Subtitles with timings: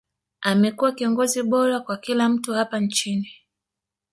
[0.41, 3.31] amekuwa kiongozi bora kwa kila mtu hapa nchini